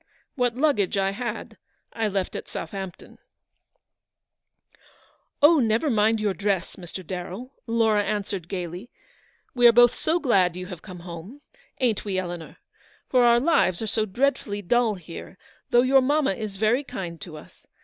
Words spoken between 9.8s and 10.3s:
so